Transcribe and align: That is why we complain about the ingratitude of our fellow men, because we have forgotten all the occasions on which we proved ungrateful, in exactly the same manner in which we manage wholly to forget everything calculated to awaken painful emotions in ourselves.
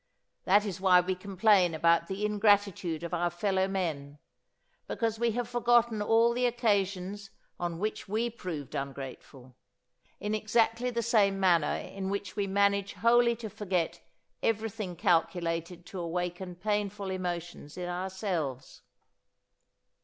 That 0.45 0.65
is 0.65 0.81
why 0.81 0.99
we 0.99 1.13
complain 1.13 1.75
about 1.75 2.07
the 2.07 2.25
ingratitude 2.25 3.03
of 3.03 3.13
our 3.13 3.29
fellow 3.29 3.67
men, 3.67 4.17
because 4.87 5.19
we 5.19 5.33
have 5.33 5.47
forgotten 5.47 6.01
all 6.01 6.33
the 6.33 6.47
occasions 6.47 7.29
on 7.59 7.77
which 7.77 8.07
we 8.07 8.27
proved 8.31 8.73
ungrateful, 8.73 9.55
in 10.19 10.33
exactly 10.33 10.89
the 10.89 11.03
same 11.03 11.39
manner 11.39 11.75
in 11.75 12.09
which 12.09 12.35
we 12.35 12.47
manage 12.47 12.93
wholly 12.93 13.35
to 13.35 13.47
forget 13.51 14.01
everything 14.41 14.95
calculated 14.95 15.85
to 15.85 15.99
awaken 15.99 16.55
painful 16.55 17.11
emotions 17.11 17.77
in 17.77 17.87
ourselves. 17.87 18.81